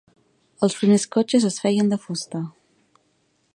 Els 0.67 0.75
primers 0.79 1.05
cotxes 1.17 1.45
es 1.51 1.61
feien 1.65 1.93
de 1.93 2.01
fusta. 2.07 2.43